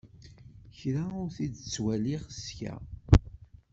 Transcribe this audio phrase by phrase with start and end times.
[0.77, 2.73] Kra ur t-id-ttwaliɣ ssya.